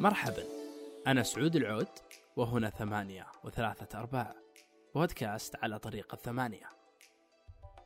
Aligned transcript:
مرحبا. 0.00 0.44
أنا 1.06 1.22
سعود 1.22 1.56
العود 1.56 1.88
وهنا 2.36 2.70
ثمانية 2.70 3.26
وثلاثة 3.44 3.98
أرباع. 3.98 4.34
بودكاست 4.94 5.56
على 5.56 5.78
طريق 5.78 6.14
الثمانية. 6.14 6.68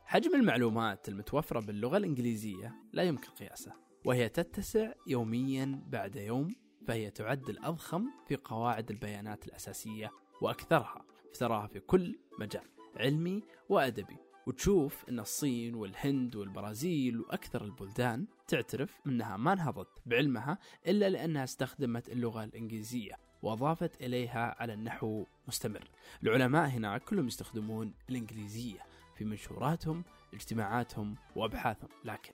حجم 0.05 0.35
المعلومات 0.35 1.09
المتوفرة 1.09 1.61
باللغة 1.61 1.97
الإنجليزية 1.97 2.75
لا 2.93 3.03
يمكن 3.03 3.29
قياسه 3.29 3.73
وهي 4.05 4.29
تتسع 4.29 4.93
يوميا 5.07 5.83
بعد 5.87 6.17
يوم 6.17 6.55
فهي 6.87 7.11
تعد 7.11 7.49
الأضخم 7.49 8.05
في 8.29 8.37
قواعد 8.37 8.91
البيانات 8.91 9.47
الأساسية 9.47 10.11
وأكثرها 10.41 11.05
تراها 11.39 11.67
في 11.67 11.81
كل 11.81 12.19
مجال 12.39 12.69
علمي 12.97 13.43
وأدبي. 13.69 14.17
وتشوف 14.47 15.09
أن 15.09 15.21
الصين 15.21 15.75
والهند 15.75 16.37
والبرازيل 16.37 17.21
وأكثر 17.21 17.65
البلدان 17.65 18.27
تعترف 18.47 19.01
أنها 19.07 19.37
ما 19.37 19.55
نهضت 19.55 19.89
بعلمها 20.07 20.59
إلا 20.87 21.11
لأنها 21.11 21.45
استخدمت 21.45 22.09
اللغة 22.09 22.45
الإنجليزية 22.45 23.19
وأضافت 23.43 24.03
إليها 24.03 24.57
على 24.59 24.75
النحو 24.75 25.25
مستمر. 25.49 25.89
العلماء 26.23 26.69
هناك 26.69 27.05
كلهم 27.05 27.27
يستخدمون 27.27 27.95
الإنجليزية 28.11 28.79
في 29.15 29.25
منشوراتهم 29.25 30.05
اجتماعاتهم 30.35 31.17
وأبحاثهم. 31.37 31.89
لكن 32.05 32.33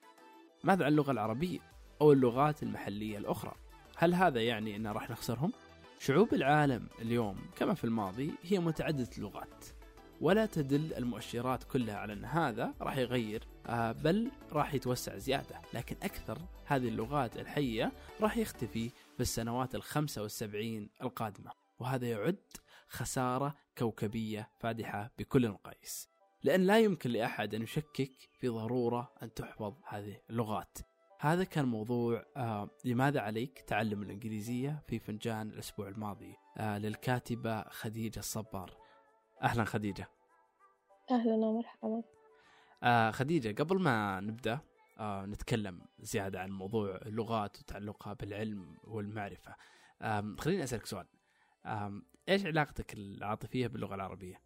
ماذا 0.64 0.84
عن 0.84 0.92
اللغة 0.92 1.10
العربية 1.12 1.58
أو 2.00 2.12
اللغات 2.12 2.62
المحلية 2.62 3.18
الأخرى؟ 3.18 3.54
هل 3.96 4.14
هذا 4.14 4.42
يعني 4.42 4.76
أن 4.76 4.86
راح 4.86 5.10
نخسرهم؟ 5.10 5.52
شعوب 5.98 6.34
العالم 6.34 6.88
اليوم 7.02 7.36
كما 7.56 7.74
في 7.74 7.84
الماضي 7.84 8.34
هي 8.42 8.58
متعددة 8.58 9.10
اللغات. 9.18 9.64
ولا 10.20 10.46
تدل 10.46 10.94
المؤشرات 10.94 11.64
كلها 11.64 11.96
على 11.96 12.12
أن 12.12 12.24
هذا 12.24 12.74
راح 12.80 12.96
يغير 12.96 13.44
آه، 13.66 13.92
بل 13.92 14.30
راح 14.52 14.74
يتوسع 14.74 15.16
زيادة. 15.16 15.60
لكن 15.74 15.96
أكثر 16.02 16.38
هذه 16.66 16.88
اللغات 16.88 17.36
الحية 17.36 17.92
راح 18.20 18.36
يختفي 18.36 18.88
في 18.88 19.20
السنوات 19.20 19.74
الخمسة 19.74 20.22
والسبعين 20.22 20.90
القادمة 21.02 21.50
وهذا 21.78 22.06
يعد 22.06 22.36
خسارة 22.88 23.56
كوكبية 23.78 24.50
فادحة 24.58 25.10
بكل 25.18 25.44
المقاييس 25.44 26.10
لأن 26.42 26.60
لا 26.60 26.78
يمكن 26.78 27.10
لأحد 27.10 27.54
أن 27.54 27.62
يشكك 27.62 28.12
في 28.40 28.48
ضرورة 28.48 29.12
أن 29.22 29.34
تحفظ 29.34 29.74
هذه 29.88 30.16
اللغات. 30.30 30.78
هذا 31.20 31.44
كان 31.44 31.64
موضوع 31.64 32.24
آه 32.36 32.70
لماذا 32.84 33.20
عليك 33.20 33.60
تعلم 33.66 34.02
الإنجليزية 34.02 34.82
في 34.86 34.98
فنجان 34.98 35.50
الأسبوع 35.50 35.88
الماضي؟ 35.88 36.34
آه 36.58 36.78
للكاتبة 36.78 37.62
خديجة 37.62 38.18
الصبار. 38.18 38.79
أهلا 39.42 39.64
خديجة. 39.64 40.08
أهلا 41.10 41.34
ومرحبا. 41.34 42.02
آه 42.82 43.10
خديجة 43.10 43.62
قبل 43.62 43.80
ما 43.82 44.20
نبدأ 44.20 44.58
آه 44.98 45.26
نتكلم 45.26 45.80
زيادة 46.00 46.40
عن 46.40 46.50
موضوع 46.50 46.96
اللغات 46.96 47.60
وتعلقها 47.60 48.12
بالعلم 48.12 48.76
والمعرفة. 48.84 49.54
آه 50.02 50.34
خليني 50.38 50.64
أسألك 50.64 50.86
سؤال. 50.86 51.06
آه 51.66 52.02
إيش 52.28 52.46
علاقتك 52.46 52.94
العاطفية 52.94 53.66
باللغة 53.66 53.94
العربية؟ 53.94 54.40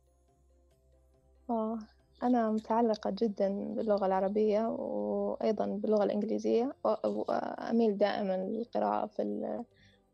آه 1.51 1.79
أنا 2.23 2.51
متعلقة 2.51 3.11
جدا 3.11 3.75
باللغة 3.75 4.07
العربية 4.07 4.61
وأيضا 4.69 5.67
باللغة 5.67 6.05
الإنجليزية 6.05 6.77
وأميل 7.05 7.99
دائما 7.99 8.37
للقراءة 8.37 9.07
في 9.07 9.65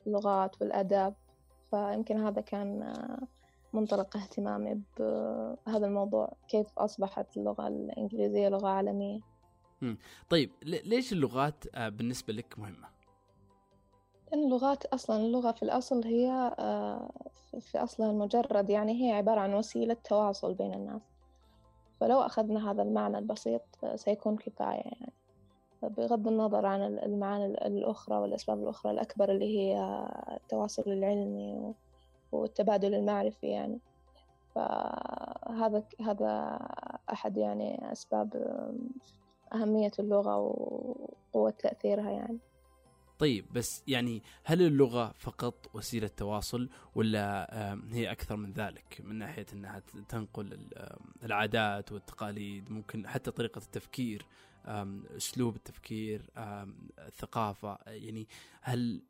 اللغات 0.07 0.63
والآداب 0.63 1.15
فيمكن 1.71 2.19
هذا 2.19 2.41
كان 2.41 2.95
منطلق 3.73 4.17
اهتمامي 4.17 4.83
بهذا 4.99 5.87
الموضوع 5.87 6.33
كيف 6.49 6.67
أصبحت 6.79 7.37
اللغة 7.37 7.69
الإنجليزية 7.69 8.49
لغة 8.49 8.69
عالمية. 8.69 9.21
طيب 10.31 10.51
ليش 10.63 11.13
اللغات 11.13 11.65
آه، 11.75 11.89
بالنسبة 11.89 12.33
لك 12.33 12.59
مهمة؟ 12.59 12.89
لأن 14.33 14.45
اللغات 14.45 14.85
أصلا 14.85 15.17
اللغة 15.17 15.53
في 15.53 15.63
الأصل 15.63 16.05
هي 16.05 16.55
آه، 16.59 17.11
في 17.61 17.79
أصلها 17.79 18.11
المجرد 18.11 18.71
يعني 18.71 19.03
هي 19.03 19.13
عبارة 19.13 19.41
عن 19.41 19.55
وسيلة 19.55 19.97
تواصل 20.05 20.55
بين 20.55 20.75
الناس. 20.75 21.03
فلو 22.01 22.21
أخذنا 22.21 22.71
هذا 22.71 22.83
المعنى 22.83 23.19
البسيط 23.19 23.63
سيكون 23.95 24.37
كفاية 24.37 24.83
يعني. 24.85 25.13
بغض 25.83 26.29
النظر 26.29 26.67
عن 26.67 26.83
المعاني 26.83 27.47
الأخرى 27.47 28.19
والأسباب 28.19 28.63
الأخرى 28.63 28.93
الأكبر 28.93 29.33
اللي 29.33 29.59
هي 29.59 30.05
التواصل 30.37 30.83
العلمي 30.87 31.75
والتبادل 32.33 32.95
المعرفي 32.95 33.47
يعني. 33.47 33.81
فهذا 34.55 35.85
هذا 36.01 36.59
أحد 37.13 37.37
يعني 37.37 37.93
أسباب 37.93 38.35
أهمية 39.55 39.93
اللغة 39.99 40.37
وقوة 40.37 41.51
تأثيرها 41.51 42.11
يعني. 42.11 42.39
طيب 43.19 43.53
بس 43.53 43.83
يعني 43.87 44.23
هل 44.45 44.63
اللغة 44.63 45.15
فقط 45.19 45.71
وسيلة 45.75 46.09
تواصل 46.09 46.69
ولا 46.95 47.49
هي 47.91 48.13
أكثر 48.13 48.37
من 48.37 48.53
ذلك؟ 48.53 49.01
من 49.05 49.19
ناحية 49.19 49.47
أنها 49.53 49.83
تنقل 50.09 50.69
العادات 51.25 51.93
والتقاليد 51.93 52.71
ممكن 52.71 53.09
حتى 53.09 53.31
طريقة 53.31 53.59
التفكير 53.59 54.27
أسلوب 55.17 55.57
التفكير 55.57 56.31
الثقافة. 56.99 57.79
يعني 57.87 58.29
هل 58.63 59.03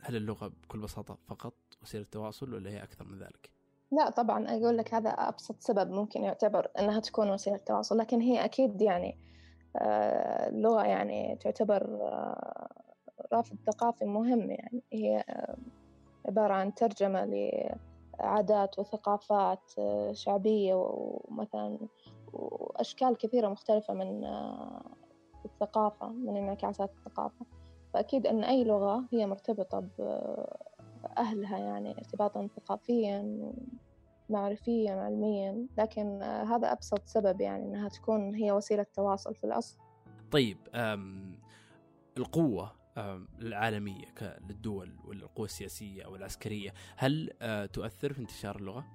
هل 0.00 0.16
اللغة 0.16 0.48
بكل 0.48 0.78
بساطة 0.78 1.18
فقط 1.26 1.54
وسيلة 1.86 2.06
تواصل 2.12 2.54
ولا 2.54 2.70
هي 2.70 2.82
أكثر 2.82 3.04
من 3.04 3.18
ذلك؟ 3.18 3.50
لا 3.92 4.10
طبعا 4.10 4.48
أقول 4.48 4.78
لك 4.78 4.94
هذا 4.94 5.10
أبسط 5.10 5.56
سبب 5.60 5.90
ممكن 5.90 6.24
يعتبر 6.24 6.70
أنها 6.78 7.00
تكون 7.00 7.30
وسيلة 7.30 7.56
تواصل 7.56 7.98
لكن 7.98 8.20
هي 8.20 8.44
أكيد 8.44 8.82
يعني 8.82 9.18
اللغة 10.48 10.82
يعني 10.82 11.36
تعتبر 11.40 11.98
رافد 13.32 13.56
ثقافي 13.66 14.04
مهم 14.04 14.50
يعني 14.50 14.82
هي 14.92 15.24
عبارة 16.28 16.54
عن 16.54 16.74
ترجمة 16.74 17.24
لعادات 18.20 18.78
وثقافات 18.78 19.72
شعبية 20.12 20.74
ومثلا 20.74 21.78
وأشكال 22.32 23.16
كثيرة 23.16 23.48
مختلفة 23.48 23.94
من 23.94 24.24
الثقافة 25.44 26.08
من 26.08 26.36
انعكاسات 26.36 26.90
الثقافة 26.90 27.46
فأكيد 27.94 28.26
أن 28.26 28.44
أي 28.44 28.64
لغة 28.64 29.04
هي 29.12 29.26
مرتبطة 29.26 29.88
بأهلها 31.16 31.58
يعني 31.58 31.98
ارتباطا 31.98 32.48
ثقافيا 32.56 33.52
معرفيا 34.30 34.92
علميا 34.92 35.66
لكن 35.78 36.22
هذا 36.22 36.72
أبسط 36.72 37.02
سبب 37.06 37.40
يعني 37.40 37.64
أنها 37.64 37.88
تكون 37.88 38.34
هي 38.34 38.52
وسيلة 38.52 38.86
تواصل 38.94 39.34
في 39.34 39.44
الأصل 39.44 39.78
طيب 40.30 40.58
القوة 42.18 42.72
العالمية 43.42 44.04
للدول 44.48 44.96
والقوة 45.04 45.44
السياسية 45.44 46.04
أو 46.04 46.16
العسكرية 46.16 46.74
هل 46.96 47.30
آه، 47.42 47.66
تؤثر 47.66 48.12
في 48.12 48.20
انتشار 48.20 48.56
اللغة؟ 48.56 48.86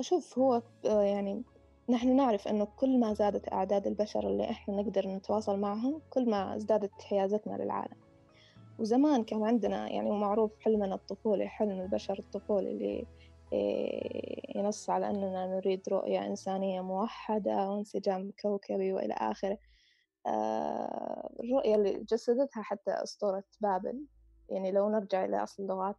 شوف 0.00 0.38
هو 0.38 0.62
آه، 0.86 1.02
يعني 1.02 1.42
نحن 1.90 2.16
نعرف 2.16 2.48
أنه 2.48 2.64
كل 2.64 3.00
ما 3.00 3.14
زادت 3.14 3.52
أعداد 3.52 3.86
البشر 3.86 4.26
اللي 4.30 4.50
إحنا 4.50 4.74
نقدر 4.74 5.08
نتواصل 5.08 5.58
معهم 5.58 6.02
كل 6.10 6.30
ما 6.30 6.56
ازدادت 6.56 7.02
حيازتنا 7.02 7.56
للعالم 7.62 7.96
وزمان 8.78 9.24
كان 9.24 9.44
عندنا 9.44 9.88
يعني 9.92 10.10
معروف 10.10 10.52
حلمنا 10.60 10.94
الطفولي 10.94 11.48
حلم 11.48 11.80
البشر 11.80 12.18
الطفولي 12.18 12.70
اللي 12.70 13.06
آه، 13.52 14.58
ينص 14.58 14.90
على 14.90 15.10
أننا 15.10 15.46
نريد 15.46 15.82
رؤية 15.88 16.26
إنسانية 16.26 16.80
موحدة 16.80 17.70
وانسجام 17.70 18.32
كوكبي 18.42 18.92
وإلى 18.92 19.14
آخره. 19.14 19.58
آه، 20.26 21.30
الرؤية 21.40 21.74
اللي 21.74 22.04
جسدتها 22.10 22.62
حتى 22.62 22.90
أسطورة 22.90 23.44
بابل 23.60 24.04
يعني 24.48 24.72
لو 24.72 24.90
نرجع 24.90 25.24
إلى 25.24 25.42
أصل 25.42 25.62
اللغات 25.62 25.96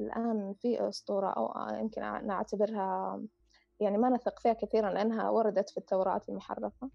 الآن 0.00 0.54
في 0.62 0.88
أسطورة 0.88 1.28
أو 1.30 1.76
يمكن 1.78 2.02
نعتبرها 2.02 3.22
يعني 3.80 3.98
ما 3.98 4.08
نثق 4.10 4.40
فيها 4.40 4.52
كثيرا 4.52 4.90
لأنها 4.92 5.30
وردت 5.30 5.70
في 5.70 5.78
التوراة 5.78 6.20
المحرفة. 6.28 6.90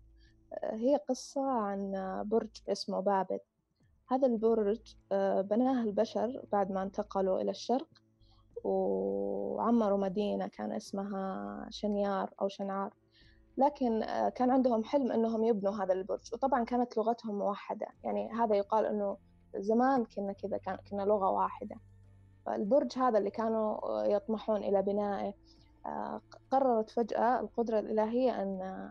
آه، 0.53 0.75
هي 0.75 0.95
قصة 1.09 1.51
عن 1.51 1.91
برج 2.25 2.49
اسمه 2.69 2.99
بابل. 2.99 3.39
هذا 4.09 4.27
البرج 4.27 4.95
آه، 5.11 5.41
بناه 5.41 5.83
البشر 5.83 6.45
بعد 6.51 6.71
ما 6.71 6.83
انتقلوا 6.83 7.41
إلى 7.41 7.51
الشرق 7.51 7.87
وعمروا 8.63 9.97
مدينة 9.97 10.47
كان 10.47 10.71
اسمها 10.71 11.67
شنيار 11.69 12.33
أو 12.41 12.47
شنعار. 12.47 12.93
لكن 13.57 14.03
آه، 14.03 14.29
كان 14.29 14.51
عندهم 14.51 14.83
حلم 14.83 15.11
أنهم 15.11 15.43
يبنوا 15.43 15.73
هذا 15.83 15.93
البرج 15.93 16.33
وطبعا 16.33 16.63
كانت 16.63 16.97
لغتهم 16.97 17.37
موحدة 17.37 17.87
يعني 18.03 18.31
هذا 18.31 18.55
يقال 18.55 18.85
أنه 18.85 19.17
زمان 19.55 20.05
كنا 20.05 20.33
كذا 20.33 20.57
كنا 20.57 21.01
لغة 21.01 21.29
واحدة. 21.29 21.75
فالبرج 22.45 22.97
هذا 22.97 23.17
اللي 23.17 23.31
كانوا 23.31 23.85
آه، 23.85 24.05
يطمحون 24.05 24.63
إلى 24.63 24.81
بنائه 24.81 25.33
قررت 26.51 26.89
فجأة 26.89 27.39
القدرة 27.39 27.79
الإلهية 27.79 28.41
أن 28.41 28.89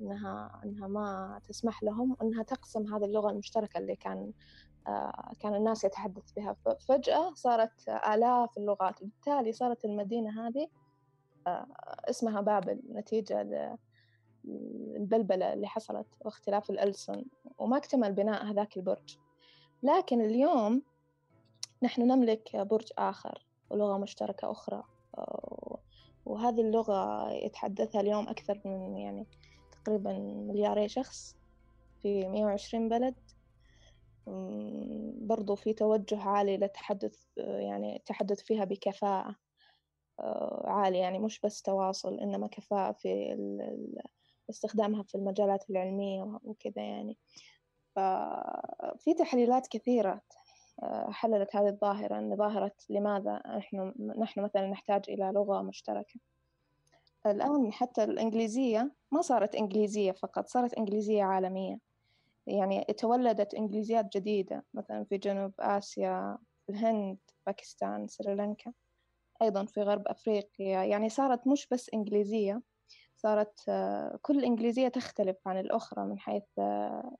إنها 0.00 0.60
إنها 0.64 0.88
ما 0.88 1.40
تسمح 1.48 1.82
لهم 1.82 2.16
إنها 2.22 2.42
تقسم 2.42 2.94
هذه 2.94 3.04
اللغة 3.04 3.30
المشتركة 3.30 3.78
اللي 3.78 3.96
كان 3.96 4.32
كان 5.38 5.54
الناس 5.54 5.84
يتحدث 5.84 6.32
بها. 6.32 6.56
فجأة 6.88 7.34
صارت 7.34 7.88
آلاف 7.88 8.58
اللغات 8.58 9.02
وبالتالي 9.02 9.52
صارت 9.52 9.84
المدينة 9.84 10.46
هذه 10.46 10.68
اسمها 12.10 12.40
بابل 12.40 12.82
نتيجة 12.92 13.76
البلبلة 14.96 15.52
اللي 15.52 15.66
حصلت 15.66 16.06
واختلاف 16.20 16.70
الألسن 16.70 17.24
وما 17.58 17.76
اكتمل 17.76 18.12
بناء 18.12 18.44
هذاك 18.44 18.76
البرج. 18.76 19.18
لكن 19.82 20.20
اليوم 20.20 20.82
نحن 21.82 22.02
نملك 22.02 22.56
برج 22.56 22.88
آخر 22.98 23.46
ولغة 23.70 23.98
مشتركة 23.98 24.50
أخرى 24.50 24.82
وهذه 26.26 26.60
اللغة 26.60 27.30
يتحدثها 27.32 28.00
اليوم 28.00 28.28
أكثر 28.28 28.60
من 28.64 28.96
يعني 28.96 29.26
تقريبا 29.84 30.12
ملياري 30.48 30.88
شخص 30.88 31.36
في 32.02 32.28
مية 32.28 32.44
وعشرين 32.44 32.88
بلد. 32.88 33.14
برضو 35.20 35.54
في 35.54 35.72
توجه 35.72 36.22
عالي 36.22 36.56
للتحدث 36.56 37.26
يعني 37.36 37.96
التحدث 37.96 38.40
فيها 38.42 38.64
بكفاءة 38.64 39.36
آه، 40.20 40.64
عالية 40.66 40.98
يعني 40.98 41.18
مش 41.18 41.40
بس 41.40 41.62
تواصل 41.62 42.20
إنما 42.20 42.46
كفاءة 42.46 42.92
في 42.92 43.36
استخدامها 44.50 45.02
في 45.02 45.14
المجالات 45.14 45.70
العلمية 45.70 46.38
وكذا 46.42 46.82
يعني. 46.82 47.18
ففي 47.96 49.14
تحليلات 49.18 49.66
كثيرة 49.66 50.22
آه، 50.82 51.10
حللت 51.10 51.56
هذه 51.56 51.68
الظاهرة 51.68 52.18
أن 52.18 52.36
ظاهرة 52.36 52.72
لماذا 52.90 53.42
نحن 53.56 53.94
نحن 54.18 54.40
مثلا 54.40 54.66
نحتاج 54.66 55.02
إلى 55.08 55.32
لغة 55.34 55.62
مشتركة. 55.62 56.20
الآن 57.26 57.72
حتى 57.72 58.04
الإنجليزية 58.04 58.92
ما 59.12 59.20
صارت 59.22 59.54
إنجليزية 59.54 60.12
فقط 60.12 60.48
صارت 60.48 60.74
إنجليزية 60.74 61.22
عالمية. 61.24 61.78
يعني 62.46 62.84
تولدت 62.84 63.54
إنجليزيات 63.54 64.16
جديدة 64.16 64.64
مثلا 64.74 65.04
في 65.04 65.18
جنوب 65.18 65.52
آسيا 65.60 66.38
الهند 66.70 67.18
باكستان 67.46 68.08
سريلانكا 68.08 68.72
أيضا 69.42 69.64
في 69.64 69.82
غرب 69.82 70.08
أفريقيا. 70.08 70.84
يعني 70.84 71.08
صارت 71.08 71.46
مش 71.48 71.68
بس 71.72 71.90
إنجليزية 71.94 72.62
صارت 73.16 73.60
آه، 73.68 74.18
كل 74.22 74.44
إنجليزية 74.44 74.88
تختلف 74.88 75.36
عن 75.48 75.60
الأخرى 75.60 76.04
من 76.06 76.18
حيث 76.18 76.44
آه، 76.58 77.16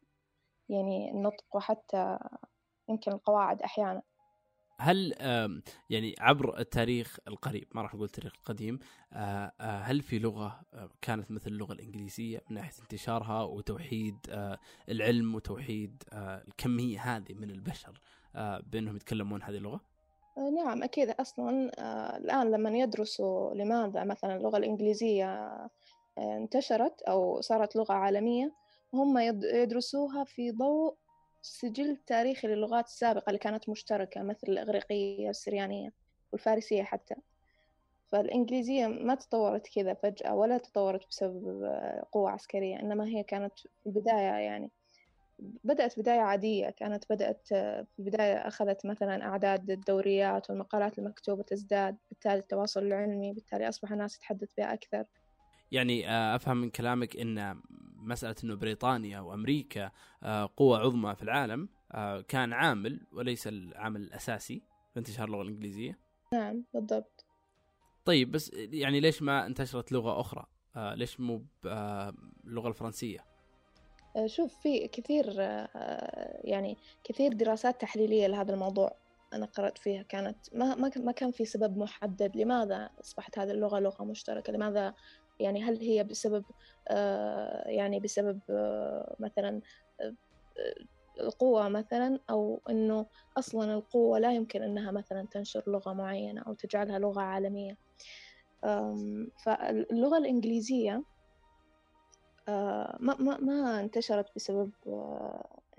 يعني 0.69 1.11
النطق 1.11 1.45
وحتى 1.57 2.19
يمكن 2.89 3.13
القواعد 3.13 3.63
أحيانا. 3.63 4.03
هل 4.81 5.15
يعني 5.91 6.15
عبر 6.19 6.59
التاريخ 6.59 7.19
القريب 7.29 7.69
ما 7.75 7.83
راح 7.83 7.95
أقول 7.95 8.05
التاريخ 8.05 8.33
القديم 8.37 8.79
آه، 9.13 9.53
هل 9.61 10.03
في 10.03 10.19
لغة 10.19 10.61
كانت 11.03 11.31
مثل 11.31 11.51
اللغة 11.51 11.73
الإنجليزية 11.73 12.43
من 12.51 12.57
ناحية 12.57 12.83
انتشارها 12.83 13.43
وتوحيد 13.43 14.17
العلم 14.89 15.35
وتوحيد 15.35 16.03
الكمية 16.13 17.01
هذه 17.01 17.35
من 17.35 17.51
البشر 17.51 18.01
بأنهم 18.73 18.97
يتكلمون 18.97 19.43
هذه 19.43 19.57
اللغة؟ 19.57 19.81
نعم 20.37 20.83
أكيد 20.83 21.11
أصلا 21.11 21.71
الآن 22.17 22.51
لما 22.51 22.79
يدرسوا 22.79 23.55
لماذا 23.55 24.05
مثلا 24.05 24.37
اللغة 24.37 24.57
الإنجليزية 24.57 25.59
انتشرت 26.19 27.03
أو 27.03 27.41
صارت 27.41 27.77
لغة 27.77 27.93
عالمية 27.93 28.53
هم 28.95 29.19
يدرسوها 29.55 30.25
في 30.25 30.51
ضوء 30.51 30.97
سجل 31.43 31.97
تاريخي 31.97 32.49
للغات 32.49 32.87
السابقة 32.87 33.31
اللي 33.31 33.39
كانت 33.39 33.69
مشتركة 33.69 34.23
مثل 34.23 34.49
الإغريقية 34.49 35.27
والسريانية 35.27 35.93
والفارسية 36.33 36.83
حتى. 36.83 37.15
فالإنجليزية 38.13 38.87
ما 38.87 39.15
تطورت 39.15 39.69
كذا 39.75 39.95
فجأة 39.95 40.35
ولا 40.35 40.59
تطورت 40.59 41.09
بسبب 41.09 41.65
قوة 42.13 42.31
عسكرية 42.31 42.81
إنما 42.81 43.07
هي 43.07 43.23
كانت 43.23 43.59
في 43.59 43.87
البداية 43.87 44.33
يعني. 44.45 44.71
بدأت 45.65 45.99
بداية 45.99 46.21
عادية 46.21 46.71
كانت 46.71 47.05
بدأت 47.11 47.47
في 47.49 47.99
البداية 47.99 48.35
أخذت 48.35 48.87
مثلا 48.87 49.25
أعداد 49.25 49.71
الدوريات 49.71 50.51
والمقالات 50.51 50.99
المكتوبة 50.99 51.43
تزداد 51.43 51.97
بالتالي 52.11 52.39
التواصل 52.39 52.83
العلمي 52.83 53.33
بالتالي 53.33 53.69
أصبح 53.69 53.93
الناس 53.93 54.19
تتحدث 54.19 54.55
بها 54.59 54.75
أكثر. 54.75 55.05
يعني 55.73 56.09
آه، 56.09 56.37
أفهم 56.37 56.57
من 56.57 56.71
كلامك 56.71 57.17
إن 57.17 57.61
مسألة 58.01 58.35
إنه 58.45 58.55
بريطانيا 58.55 59.21
وأمريكا 59.21 59.91
آه، 60.23 60.51
قوة 60.57 60.79
عظمى 60.79 61.15
في 61.17 61.23
العالم 61.23 61.69
آه، 61.93 62.21
كان 62.21 62.53
عامل 62.53 63.07
وليس 63.13 63.47
العامل 63.47 64.01
الأساسي 64.01 64.63
في 64.93 64.99
انتشار 64.99 65.27
اللغة 65.27 65.43
الإنجليزية. 65.43 65.99
نعم 66.33 66.65
بالضبط. 66.75 67.27
طيب 68.05 68.33
بس 68.33 68.51
يعني 68.55 69.01
ليش 69.01 69.23
ما 69.23 69.47
انتشرت 69.47 69.93
لغة 69.93 70.21
أخرى؟ 70.21 70.47
ليش 70.77 71.21
مو 71.21 71.45
باللغة 71.63 72.69
الفرنسية؟ 72.69 73.25
شوف 74.27 74.55
في 74.63 74.89
كثير 74.89 75.41
يعني 76.45 76.77
كثير 77.05 77.33
دراسات 77.33 77.81
تحليلية 77.81 78.27
لهذا 78.27 78.55
الموضوع 78.55 78.97
أنا 79.33 79.47
قرأت 79.47 79.79
فيها. 79.79 80.03
كانت 80.03 80.37
ما 80.55 80.91
ما 80.97 81.13
كان 81.13 81.31
في 81.31 81.45
سبب 81.45 81.79
محدد 81.79 82.37
لماذا 82.37 82.91
أصبحت 83.01 83.39
هذه 83.39 83.51
اللغة 83.51 83.79
لغة 83.79 84.05
مشتركة 84.05 84.53
لماذا 84.53 84.95
يعني 85.41 85.63
هل 85.63 85.81
هي 85.83 86.05
بسبب 86.05 86.45
آه، 86.89 87.69
يعني 87.69 88.01
بسبب 88.01 88.41
آه، 88.51 89.17
مثلا 89.21 89.61
آه، 90.01 90.15
القوة 91.21 91.69
مثلا 91.69 92.21
أو 92.31 92.63
إنه 92.71 93.07
أصلا 93.39 93.75
القوة 93.75 94.19
لا 94.19 94.33
يمكن 94.35 94.63
إنها 94.63 94.91
مثلا 94.91 95.29
تنشر 95.31 95.65
لغة 95.67 95.93
معينة 95.93 96.43
أو 96.43 96.55
تجعلها 96.55 96.99
لغة 96.99 97.21
عالمية. 97.23 97.77
فاللغة 99.45 100.19
الإنجليزية 100.19 101.05
ما 103.01 103.17
ما 103.21 103.39
ما 103.39 103.81
انتشرت 103.81 104.27
بسبب 104.37 104.73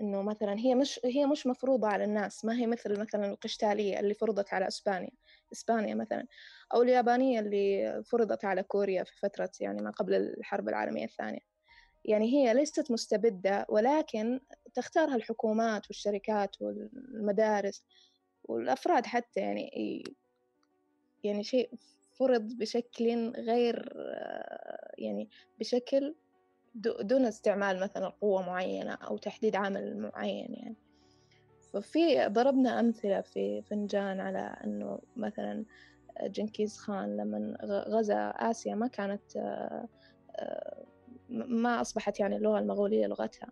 إنه 0.00 0.22
مثلا 0.22 0.58
هي 0.58 0.74
مش 0.74 1.00
هي 1.04 1.26
مش 1.26 1.46
مفروضة 1.46 1.88
على 1.88 2.04
الناس 2.04 2.44
ما 2.44 2.54
هي 2.56 2.66
مثل 2.66 3.00
مثلا 3.00 3.26
القشتالية 3.30 4.00
اللي 4.00 4.14
فرضت 4.14 4.54
على 4.54 4.68
إسبانيا. 4.68 5.10
إسبانيا 5.52 5.94
مثلا 5.94 6.26
أو 6.74 6.82
اليابانية 6.82 7.40
اللي 7.40 8.02
فرضت 8.06 8.44
على 8.44 8.62
كوريا 8.62 9.04
في 9.04 9.16
فترة 9.16 9.50
يعني 9.60 9.82
ما 9.82 9.90
قبل 9.90 10.14
الحرب 10.14 10.68
العالمية 10.68 11.04
الثانية. 11.04 11.40
يعني 12.04 12.32
هي 12.32 12.54
ليست 12.54 12.90
مستبدة 12.90 13.66
ولكن 13.68 14.40
تختارها 14.74 15.16
الحكومات 15.16 15.86
والشركات 15.86 16.62
والمدارس 16.62 17.84
والأفراد 18.44 19.06
حتى 19.06 19.40
يعني 19.40 19.70
يعني 21.24 21.44
شيء 21.44 21.70
فرض 22.18 22.42
بشكل 22.42 23.30
غير 23.30 23.92
يعني 24.98 25.30
بشكل 25.60 26.14
دون 27.00 27.26
استعمال 27.26 27.80
مثلا 27.80 28.08
قوة 28.08 28.42
معينة 28.42 28.94
أو 28.94 29.18
تحديد 29.18 29.56
عامل 29.56 29.98
معين 29.98 30.54
يعني. 30.54 30.76
ففي 31.72 32.26
ضربنا 32.26 32.80
أمثلة 32.80 33.20
في 33.20 33.62
فنجان 33.62 34.20
على 34.20 34.56
أنه 34.64 34.98
مثلا 35.16 35.64
جنكيز 36.22 36.76
خان 36.78 37.16
لما 37.16 37.56
غزا 37.64 38.28
آسيا 38.28 38.74
ما 38.74 38.86
كانت 38.86 39.22
ما 41.28 41.80
أصبحت 41.80 42.20
يعني 42.20 42.36
اللغة 42.36 42.58
المغولية 42.58 43.06
لغتها. 43.06 43.48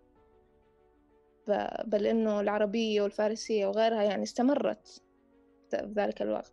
بل 1.85 2.07
إنه 2.07 2.41
العربية 2.41 3.03
والفارسية 3.03 3.67
وغيرها 3.67 4.03
يعني 4.03 4.23
استمرت 4.23 5.03
في 5.71 5.93
ذلك 5.97 6.23
الوقت. 6.23 6.53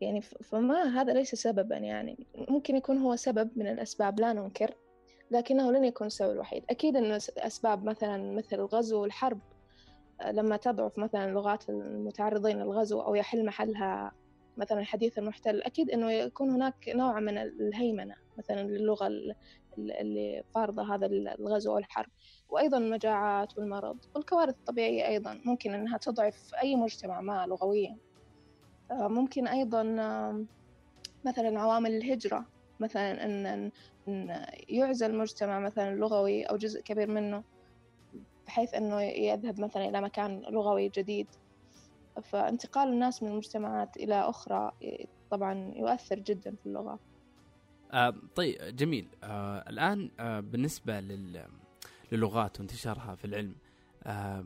يعني 0.00 0.20
فما 0.22 1.00
هذا 1.00 1.12
ليس 1.12 1.34
سببا 1.34 1.76
يعني. 1.76 2.26
ممكن 2.48 2.76
يكون 2.76 2.98
هو 2.98 3.16
سبب 3.16 3.50
من 3.56 3.66
الأسباب 3.66 4.20
لا 4.20 4.32
ننكر 4.32 4.74
لكنه 5.30 5.72
لن 5.72 5.84
يكون 5.84 6.06
السبب 6.06 6.30
الوحيد. 6.30 6.64
أكيد 6.70 6.96
أنه 6.96 7.16
أسباب 7.38 7.84
مثلا 7.84 8.36
مثل 8.36 8.56
الغزو 8.56 9.02
والحرب 9.02 9.40
لما 10.22 10.56
تضعف 10.56 10.98
مثلا 10.98 11.30
لغات 11.30 11.68
المتعرضين 11.68 12.58
للغزو 12.58 13.00
أو 13.00 13.14
يحل 13.14 13.46
محلها 13.46 14.12
مثلا 14.56 14.80
الحديث 14.80 15.18
المحتل 15.18 15.62
أكيد 15.62 15.90
أنه 15.90 16.12
يكون 16.12 16.50
هناك 16.50 16.74
نوع 16.88 17.20
من 17.20 17.38
الهيمنة 17.38 18.14
مثلا 18.38 18.62
للغة 18.62 19.06
اللي 19.78 20.42
فارضة 20.54 20.94
هذا 20.94 21.06
الغزو 21.06 21.72
أو 21.72 21.78
الحرب. 21.78 22.10
وأيضا 22.48 22.78
المجاعات 22.78 23.58
والمرض 23.58 23.98
والكوارث 24.14 24.54
الطبيعية 24.54 25.06
أيضا 25.08 25.40
ممكن 25.44 25.74
أنها 25.74 25.98
تضعف 25.98 26.50
أي 26.62 26.76
مجتمع 26.76 27.20
ما 27.20 27.46
لغويا. 27.46 27.98
آه، 28.90 29.08
ممكن 29.08 29.48
أيضا 29.48 29.82
مثلا 31.24 31.60
عوامل 31.60 31.94
الهجرة 31.96 32.46
مثلا 32.80 33.24
أن 33.24 33.70
يعزل 34.68 35.10
المجتمع 35.10 35.60
مثلا 35.60 35.94
لغوي 35.96 36.44
أو 36.44 36.56
جزء 36.56 36.80
كبير 36.82 37.10
منه. 37.10 37.44
بحيث 38.54 38.74
أنه 38.74 39.02
يذهب 39.02 39.60
مثلا 39.60 39.88
إلى 39.88 40.00
مكان 40.00 40.40
لغوي 40.40 40.88
جديد. 40.88 41.26
فانتقال 42.22 42.88
الناس 42.88 43.22
من 43.22 43.32
مجتمعات 43.36 43.96
إلى 43.96 44.14
أخرى 44.14 44.72
طبعا 45.30 45.72
يؤثر 45.76 46.18
جدا 46.18 46.54
في 46.54 46.66
اللغة. 46.66 46.98
آه 47.92 48.14
طيب 48.34 48.76
جميل. 48.76 49.08
آه 49.22 49.64
الآن 49.68 50.10
آه 50.20 50.40
بالنسبة 50.40 51.00
لل 51.00 51.46
للغات 52.12 52.60
وانتشارها 52.60 53.14
في 53.14 53.24
العلم 53.24 53.54
آه 54.04 54.44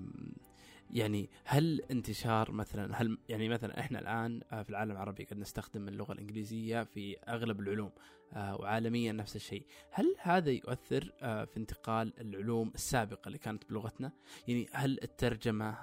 يعني 0.91 1.29
هل 1.45 1.83
انتشار 1.91 2.53
مثلا 2.53 3.03
هل 3.03 3.19
يعني 3.29 3.49
مثلا 3.49 3.81
إحنا 3.81 3.99
الآن 3.99 4.41
آه، 4.53 4.63
في 4.63 4.71
العالم 4.71 4.91
العربي 4.91 5.25
قد 5.25 5.39
نستخدم 5.39 5.89
اللغة 5.89 6.13
الإنجليزية 6.13 6.83
في 6.83 7.17
أغلب 7.29 7.61
العلوم 7.61 7.91
وعالميا 8.37 9.13
نفس 9.13 9.37
الشيء، 9.37 9.67
هل 9.91 10.17
هذا 10.21 10.51
يؤثر 10.51 11.13
آه، 11.23 11.45
في 11.45 11.57
انتقال 11.57 12.13
العلوم 12.21 12.73
السابقة 12.75 13.27
اللي 13.27 13.39
كانت 13.39 13.71
بلغتنا؟ 13.71 14.13
يعني 14.49 14.67
هل 14.73 14.99
الترجمة 15.03 15.77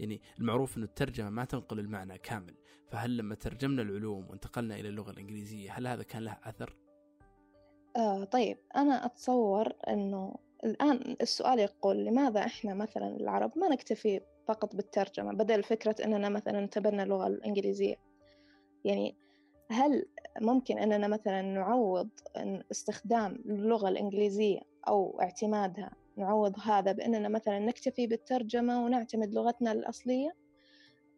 يعني 0.00 0.20
المعروف 0.38 0.76
إنه 0.76 0.86
الترجمة 0.86 1.30
ما 1.30 1.44
تنقل 1.44 1.78
المعنى 1.78 2.18
كامل، 2.18 2.54
فهل 2.90 3.16
لما 3.16 3.34
ترجمنا 3.34 3.82
العلوم 3.82 4.30
وانتقلنا 4.30 4.74
إلى 4.74 4.88
اللغة 4.88 5.10
الإنجليزية 5.10 5.72
هل 5.72 5.86
هذا 5.86 6.02
كان 6.02 6.22
له 6.22 6.38
أثر؟ 6.44 6.76
آه 7.96 8.24
طيب 8.24 8.58
أنا 8.76 9.06
أتصور 9.06 9.72
إنه 9.88 10.34
الآن 10.64 11.16
السؤال 11.20 11.58
يقول 11.58 12.04
لماذا 12.04 12.40
إحنا 12.40 12.74
مثلا 12.74 13.16
العرب 13.16 13.58
ما 13.58 13.68
نكتفي 13.68 14.20
فقط 14.46 14.76
بالترجمة 14.76 15.32
بدل 15.32 15.62
فكرة 15.62 15.96
أننا 16.04 16.28
مثلا 16.28 16.60
نتبنى 16.60 17.02
اللغة 17.02 17.26
الإنجليزية 17.26 17.96
يعني 18.84 19.16
هل 19.70 20.06
ممكن 20.40 20.78
أننا 20.78 21.08
مثلا 21.08 21.42
نعوض 21.42 22.08
استخدام 22.70 23.42
اللغة 23.46 23.88
الإنجليزية 23.88 24.60
أو 24.88 25.20
اعتمادها 25.20 25.90
نعوض 26.16 26.58
هذا 26.60 26.92
بأننا 26.92 27.28
مثلا 27.28 27.58
نكتفي 27.58 28.06
بالترجمة 28.06 28.84
ونعتمد 28.84 29.34
لغتنا 29.34 29.72
الأصلية؟ 29.72 30.34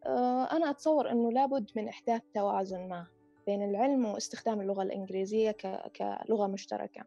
آه، 0.05 0.43
أنا 0.43 0.69
أتصور 0.69 1.11
أنه 1.11 1.31
لابد 1.31 1.71
من 1.75 1.87
إحداث 1.87 2.21
توازن 2.33 2.87
ما 2.87 3.07
بين 3.47 3.63
العلم 3.63 4.05
واستخدام 4.05 4.61
اللغة 4.61 4.83
الإنجليزية 4.83 5.51
كلغة 5.95 6.47
مشتركة. 6.47 7.03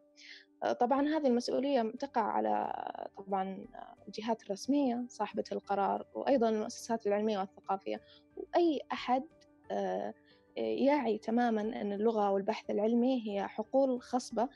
آه، 0.63 0.73
طبعا 0.73 1.07
هذه 1.07 1.27
المسؤولية 1.27 1.91
تقع 1.99 2.21
على 2.21 2.73
طبعا 3.17 3.65
الجهات 4.07 4.43
الرسمية 4.43 5.05
صاحبة 5.09 5.43
القرار 5.51 6.05
وأيضا 6.13 6.49
المؤسسات 6.49 7.07
العلمية 7.07 7.39
والثقافية 7.39 8.01
وأي 8.35 8.81
أحد 8.91 9.23
آه، 9.71 10.13
يعي 10.57 11.17
تماما 11.17 11.61
أن 11.61 11.93
اللغة 11.93 12.31
والبحث 12.31 12.69
العلمي 12.69 13.23
هي 13.27 13.47
حقول 13.47 14.01
خصبة 14.01 14.49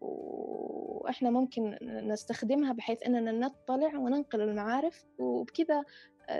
وإحنا 0.00 1.30
ممكن 1.30 1.78
نستخدمها 1.82 2.72
بحيث 2.72 3.02
أننا 3.06 3.32
نطلع 3.32 3.98
وننقل 3.98 4.40
المعارف 4.40 5.04
وبكذا 5.18 5.84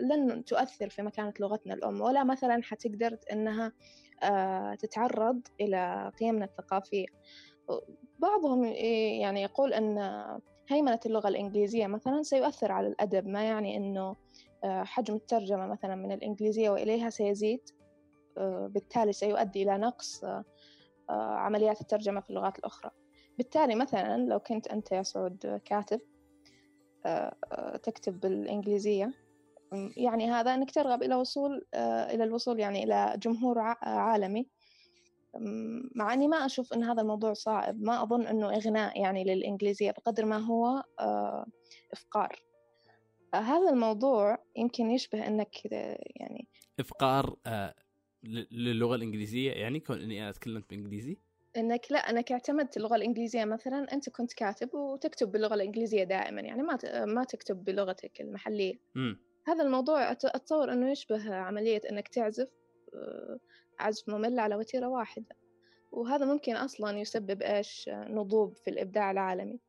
لن 0.01 0.45
تؤثر 0.45 0.89
في 0.89 1.03
مكانة 1.03 1.33
لغتنا 1.41 1.75
الأم. 1.75 2.01
ولا 2.01 2.25
مثلا 2.25 2.63
حتقدر 2.63 3.19
أنها 3.33 3.73
آه، 4.23 4.75
تتعرض 4.75 5.41
إلى 5.61 6.13
قيمنا 6.21 6.45
الثقافية. 6.45 7.07
بعضهم 8.19 8.65
يعني 8.65 9.43
يقول 9.43 9.73
أن 9.73 9.99
هيمنة 10.69 11.01
اللغة 11.07 11.29
الإنجليزية 11.29 11.87
مثلا 11.87 12.23
سيؤثر 12.23 12.73
على 12.73 12.87
الأدب 12.87 13.27
ما 13.27 13.45
يعني 13.45 13.77
أنه 13.77 14.17
آه، 14.65 14.85
حجم 14.85 15.15
الترجمة 15.15 15.67
مثلا 15.67 15.95
من 15.95 16.13
الإنجليزية 16.13 16.71
وإليها 16.71 17.11
سيزيد. 17.11 17.61
آه، 17.71 17.86
بالتالي 18.69 19.13
سيؤدي 19.13 19.63
إلى 19.63 19.79
نقص 19.79 20.25
عمليات 21.11 21.81
الترجمة 21.81 22.21
في 22.21 22.31
اللغات 22.31 22.59
الأخرى. 22.59 22.91
بالتالي 23.39 23.75
مثلا 23.75 24.17
لو 24.17 24.39
كنت 24.39 24.67
أنت 24.67 24.93
يا 24.93 25.03
سعود 25.03 25.61
كاتب 25.65 26.01
تكتب 27.83 28.21
بالإنجليزية 28.21 29.13
يعني 29.97 30.31
هذا 30.31 30.55
أنك 30.55 30.71
ترغب 30.71 31.03
إلى 31.03 31.15
وصول 31.15 31.67
إلى 31.75 32.25
الوصول 32.25 32.61
يعني 32.61 32.85
إلى 32.85 33.15
جمهور 33.19 33.59
عالمي. 33.83 34.49
مع 35.95 36.15
أني 36.15 36.29
ما 36.29 36.37
أشوف 36.37 36.73
أن 36.73 36.85
هذا 36.85 37.03
الموضوع 37.03 37.33
صعب 37.33 37.81
ما 37.81 38.03
أظن 38.03 38.27
أنه 38.27 38.57
إغناء 38.57 39.01
يعني 39.01 39.25
للإنجليزية 39.25 39.91
بقدر 39.91 40.25
ما 40.25 40.39
هو 40.39 40.83
إفقار. 41.93 42.43
هذا 43.35 43.71
الموضوع 43.71 44.39
يمكن 44.57 44.91
يشبه 44.91 45.27
أنك 45.27 45.65
يعني 46.17 46.49
إفقار 46.81 47.37
للغة 48.51 48.95
الإنجليزية 48.95 49.53
يعني 49.53 49.81
كون 49.81 50.01
أني 50.01 50.23
أنا 50.23 50.33
تكلمت 50.33 50.71
بإنجليزي؟ 50.71 51.19
إنك 51.57 51.87
لا 51.91 51.99
أنك 51.99 52.33
اعتمدت 52.33 52.77
اللغة 52.77 52.97
الإنجليزية 52.97 53.45
مثلا 53.45 53.93
أنت 53.93 54.09
كنت 54.09 54.33
كاتب 54.33 54.75
وتكتب 54.75 55.33
باللغة 55.33 55.55
الإنجليزية 55.55 56.05
دائما 56.05 56.41
يعني 56.41 56.63
ما 56.63 56.79
ما 57.05 57.25
تكتب 57.25 57.65
بلغتك 57.65 58.21
المحلية. 58.21 58.75
م. 58.95 59.15
هذا 59.47 59.63
الموضوع 59.63 60.13
أتصور 60.13 60.73
إنه 60.73 60.91
يشبه 60.91 61.35
عملية 61.35 61.81
إنك 61.91 62.09
تعزف 62.09 62.49
آه، 62.95 63.39
عزف 63.79 64.09
ممل 64.09 64.39
على 64.39 64.57
وتيرة 64.57 64.87
واحدة. 64.87 65.37
وهذا 65.93 66.27
ممكن 66.27 66.57
أصلا 66.57 66.99
يسبب 66.99 67.43
إيش؟ 67.43 67.91
نضوب 67.93 68.57
في 68.57 68.71
الإبداع 68.71 69.11
العالمي. 69.11 69.61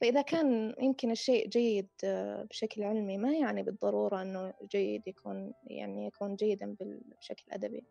فإذا 0.00 0.22
كان 0.22 0.74
يمكن 0.80 1.10
الشيء 1.10 1.48
جيد 1.48 1.88
آه، 2.04 2.42
بشكل 2.42 2.82
علمي 2.82 3.18
ما 3.18 3.32
يعني 3.34 3.62
بالضرورة 3.62 4.22
أنه 4.22 4.54
جيد 4.70 5.08
يكون 5.08 5.52
يعني 5.66 6.06
يكون 6.06 6.36
جيدا 6.36 6.76
بشكل 6.80 7.44
أدبي. 7.50 7.84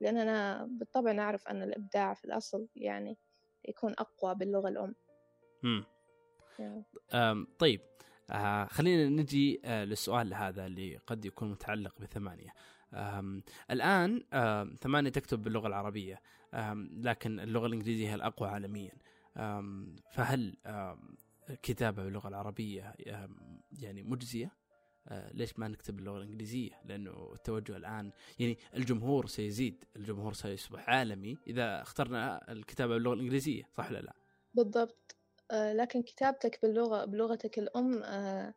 لأننا 0.00 0.64
بالطبع 0.70 1.12
نعرف 1.12 1.48
أن 1.48 1.62
الإبداع 1.62 2.14
في 2.14 2.24
الأصل 2.24 2.68
يعني 2.76 3.16
يكون 3.68 3.94
أقوى 3.98 4.34
باللغة 4.34 4.68
الأم. 4.68 4.94
مم. 5.62 5.84
طيب 7.58 7.80
آه 8.30 8.64
خلينا 8.64 9.08
نجي 9.22 9.60
آه 9.64 9.84
للسؤال 9.84 10.34
هذا 10.34 10.66
اللي 10.66 10.96
قد 11.06 11.24
يكون 11.24 11.50
متعلق 11.50 12.00
بثمانية. 12.00 12.54
الآن 13.70 14.22
ثمانية 14.80 15.10
تكتب 15.10 15.42
باللغة 15.42 15.66
العربية 15.66 16.22
لكن 16.90 17.40
اللغة 17.40 17.66
الإنجليزية 17.66 18.10
هي 18.10 18.14
الأقوى 18.14 18.48
عالميا. 18.48 18.92
فهل 20.10 20.56
كتابة 21.62 22.04
باللغة 22.04 22.28
العربية 22.28 22.94
يعني 23.72 24.02
مجزية 24.02 24.52
آه، 25.08 25.32
ليش 25.32 25.58
ما 25.58 25.68
نكتب 25.68 25.96
باللغة 25.96 26.18
الإنجليزية؟ 26.18 26.80
لأنه 26.84 27.32
التوجه 27.34 27.76
الآن 27.76 28.12
يعني 28.38 28.58
الجمهور 28.74 29.26
سيزيد، 29.26 29.84
الجمهور 29.96 30.32
سيصبح 30.32 30.88
عالمي 30.90 31.38
إذا 31.46 31.82
اخترنا 31.82 32.52
الكتابة 32.52 32.94
باللغة 32.94 33.14
الإنجليزية، 33.14 33.62
صح 33.72 33.90
ولا 33.90 34.00
لا؟ 34.00 34.14
بالضبط، 34.54 35.16
آه، 35.50 35.72
لكن 35.72 36.02
كتابتك 36.02 36.58
باللغة 36.62 37.04
بلغتك 37.04 37.58
الأم 37.58 38.02
آه، 38.02 38.54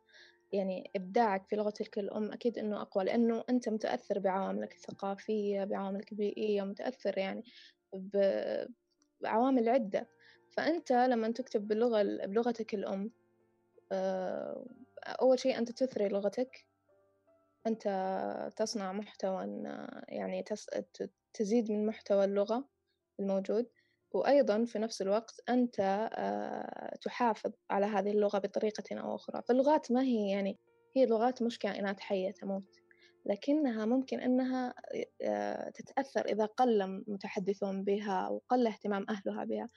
يعني 0.52 0.90
إبداعك 0.96 1.46
في 1.46 1.56
لغتك 1.56 1.98
الأم 1.98 2.32
أكيد 2.32 2.58
إنه 2.58 2.82
أقوى 2.82 3.04
لأنه 3.04 3.44
أنت 3.50 3.68
متأثر 3.68 4.18
بعواملك 4.18 4.72
الثقافية، 4.74 5.64
بعواملك 5.64 6.12
البيئيه، 6.12 6.62
متأثر 6.62 7.18
يعني 7.18 7.44
بعوامل 9.22 9.68
عدة، 9.68 10.08
فأنت 10.58 10.92
لما 10.92 11.32
تكتب 11.32 11.68
باللغة 11.68 12.02
بلغتك 12.02 12.74
الأم 12.74 13.10
أول 15.06 15.38
شيء 15.38 15.58
أنت 15.58 15.70
تثري 15.72 16.08
لغتك. 16.08 16.66
أنت 17.66 17.82
تصنع 18.56 18.92
محتوى 18.92 19.44
يعني 20.08 20.44
تزيد 21.34 21.70
من 21.72 21.86
محتوى 21.86 22.24
اللغة 22.24 22.68
الموجود. 23.20 23.66
وأيضا 24.12 24.64
في 24.64 24.78
نفس 24.78 25.02
الوقت 25.02 25.40
أنت 25.48 26.08
آه، 26.12 26.96
تحافظ 27.02 27.52
على 27.70 27.86
هذه 27.86 28.10
اللغة 28.10 28.38
بطريقة 28.38 29.00
أو 29.00 29.14
أخرى. 29.14 29.42
فاللغات 29.48 29.92
ما 29.92 30.02
هي 30.02 30.30
يعني 30.30 30.58
هي 30.96 31.06
لغات 31.06 31.42
مش 31.42 31.58
كائنات 31.58 32.00
حية 32.00 32.30
تموت. 32.30 32.76
لكنها 33.26 33.86
ممكن 33.86 34.20
أنها 34.20 34.74
آه، 35.22 35.70
تتأثر 35.70 36.24
إذا 36.24 36.44
قل 36.44 37.04
متحدثون 37.06 37.84
بها 37.84 38.28
وقل 38.28 38.66
اهتمام 38.66 39.06
أهلها 39.08 39.44
بها. 39.44 39.68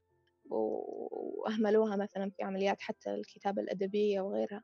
وأهملوها 0.51 1.95
مثلا 1.95 2.29
في 2.29 2.43
عمليات 2.43 2.81
حتى 2.81 3.13
الكتابة 3.15 3.61
الأدبية 3.61 4.21
وغيرها. 4.21 4.63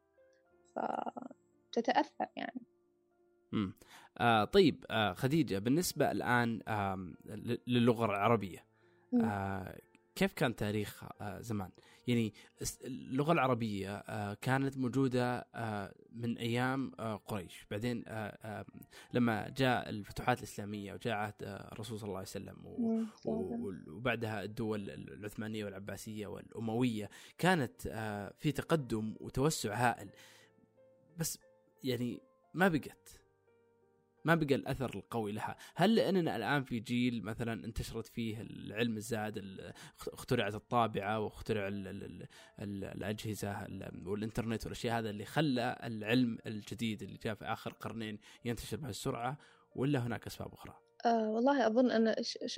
فتتأثر 0.75 2.25
يعني. 2.35 2.61
امم 3.53 3.73
آه 4.17 4.43
طيب 4.45 4.85
آه 4.89 5.13
خديجة 5.13 5.59
بالنسبة 5.59 6.11
الآن 6.11 6.61
آه 6.67 7.13
للغة 7.67 8.05
العربية 8.05 8.65
آه 9.23 9.79
كيف 10.15 10.33
كان 10.33 10.55
تاريخ 10.55 11.03
آه 11.21 11.41
زمان؟ 11.41 11.69
يعني 12.07 12.33
اللغة 12.83 13.31
العربية 13.31 13.95
آه 13.97 14.33
كانت 14.33 14.77
موجودة 14.77 15.47
آه 15.55 15.93
من 16.11 16.37
أيام 16.37 16.91
آه 16.99 17.15
قريش. 17.15 17.65
بعدين 17.71 18.03
لما 19.13 19.49
جاء 19.49 19.89
الفتوحات 19.89 20.37
الإسلامية 20.37 20.93
وجاء 20.93 21.13
عهد 21.13 21.33
الرسول 21.41 21.99
صلى 21.99 22.07
الله 22.07 22.17
عليه 22.17 22.27
وسلم 22.27 22.57
وبعدها 23.87 24.43
الدول 24.43 24.89
العثمانية 24.89 25.65
والعباسية 25.65 26.27
والأموية 26.27 27.09
كانت 27.37 27.81
في 28.37 28.51
تقدم 28.51 29.15
وتوسع 29.19 29.73
هائل. 29.75 30.09
بس 31.17 31.39
يعني 31.83 32.21
ما 32.53 32.67
بقت. 32.67 33.21
ما 34.27 34.35
بقى 34.35 34.55
الأثر 34.55 34.95
القوي 34.95 35.31
لها، 35.31 35.57
هل 35.75 35.95
لأننا 35.95 36.35
الآن 36.35 36.63
في 36.63 36.79
جيل 36.79 37.23
مثلا 37.23 37.65
انتشرت 37.65 38.07
فيه 38.07 38.41
العلم 38.41 38.97
الزائد 38.97 39.43
اخترعت 40.13 40.55
الطابعة 40.55 41.19
واخترع 41.19 41.67
ال 41.67 41.87
ال 41.87 42.27
ال 42.59 42.83
الأجهزة 42.83 43.67
والإنترنت 44.05 44.63
والأشياء 44.63 44.99
هذا 44.99 45.09
اللي 45.09 45.25
خلى 45.25 45.77
العلم 45.83 46.37
الجديد 46.45 47.03
اللي 47.03 47.17
جاء 47.23 47.35
في 47.35 47.45
آخر 47.45 47.73
قرنين 47.73 48.19
ينتشر 48.45 48.77
بهالسرعة 48.77 49.37
ولا 49.75 49.99
هناك 49.99 50.27
أسباب 50.27 50.53
أخرى؟ 50.53 50.73
آه 51.05 51.29
والله 51.29 51.67
أظن 51.67 51.91
أن 51.91 52.15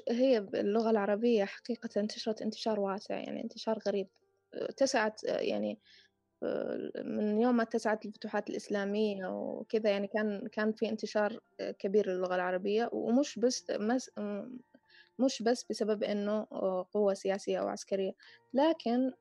هي 0.09 0.37
اللغة 0.37 0.89
العربية 0.89 1.45
حقيقة 1.45 1.89
انتشرت 1.97 2.41
انتشار 2.41 2.79
واسع 2.79 3.15
يعني 3.15 3.43
انتشار 3.43 3.79
غريب 3.87 4.07
اتسعت 4.53 5.23
يعني 5.23 5.79
من 7.05 7.39
يوم 7.41 7.57
ما 7.57 7.63
اتسعت 7.63 8.05
الفتوحات 8.05 8.49
الإسلامية 8.49 9.27
وكذا 9.27 9.89
يعني 9.89 10.07
كان 10.07 10.47
كان 10.51 10.71
في 10.73 10.89
انتشار 10.89 11.39
كبير 11.79 12.09
للغة 12.09 12.35
العربية 12.35 12.89
ومش 12.93 13.39
بس 13.39 13.65
مش 15.19 15.43
بس 15.43 15.65
بسبب 15.69 16.03
إنه 16.03 16.47
قوة 16.93 17.13
سياسية 17.13 17.59
أو 17.59 17.67
عسكرية 17.67 18.11
لكن 18.53 19.11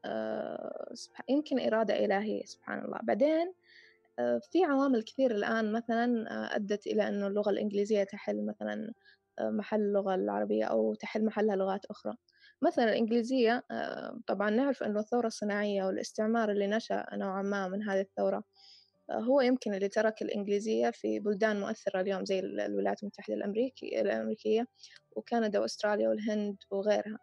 يمكن 1.28 1.60
إرادة 1.60 2.04
إلهية 2.04 2.44
سبحان 2.44 2.84
الله. 2.84 2.98
بعدين 3.02 3.52
في 4.52 4.64
عوامل 4.64 5.02
كثير 5.02 5.30
الآن 5.30 5.72
مثلا 5.72 6.26
أدت 6.56 6.86
إلى 6.86 7.08
إنه 7.08 7.26
اللغة 7.26 7.50
الإنجليزية 7.50 8.04
تحل 8.04 8.46
مثلا 8.46 8.92
محل 9.40 9.80
اللغة 9.80 10.14
العربية 10.14 10.64
أو 10.64 10.94
تحل 10.94 11.24
محلها 11.24 11.56
لغات 11.56 11.86
أخرى. 11.86 12.14
مثلا 12.62 12.84
الإنجليزية 12.84 13.64
آه، 13.70 14.20
طبعا 14.26 14.50
نعرف 14.50 14.82
أنه 14.82 15.00
الثورة 15.00 15.26
الصناعية 15.26 15.84
والاستعمار 15.84 16.50
اللي 16.50 16.66
نشأ 16.66 17.06
نوعا 17.12 17.42
ما 17.42 17.68
من 17.68 17.82
هذه 17.82 18.00
الثورة 18.00 18.44
هو 19.10 19.40
يمكن 19.40 19.74
اللي 19.74 19.88
ترك 19.88 20.22
الإنجليزية 20.22 20.90
في 20.90 21.18
بلدان 21.20 21.60
مؤثرة 21.60 22.00
اليوم 22.00 22.24
زي 22.24 22.38
الولايات 22.40 23.02
المتحدة 23.02 23.34
الأمريكية 23.34 24.00
الأمريكية 24.00 24.66
وكندا 25.12 25.58
وأستراليا 25.58 26.08
والهند 26.08 26.56
وغيرها. 26.70 27.18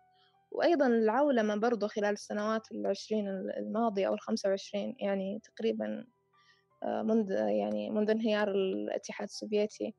وأيضا 0.52 0.88
العولمة 0.88 1.56
برضو 1.56 1.88
خلال 1.88 2.14
السنوات 2.14 2.72
العشرين 2.72 3.28
الماضية 3.30 4.08
أو 4.08 4.14
الخمسة 4.14 4.50
وعشرين 4.50 4.96
يعني 5.00 5.42
تقريبا 5.44 6.06
آه، 6.84 7.02
منذ 7.02 7.32
يعني 7.32 7.90
منذ 7.90 8.10
انهيار 8.10 8.52
الاتحاد 8.52 9.28
السوفيتي 9.28 9.96